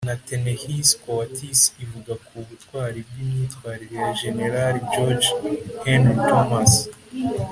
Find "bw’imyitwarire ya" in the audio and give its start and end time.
3.07-4.11